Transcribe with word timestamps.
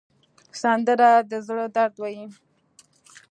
سندره 0.61 1.11
د 1.31 1.33
زړه 1.47 1.65
درد 1.75 1.95
وایي 1.99 2.25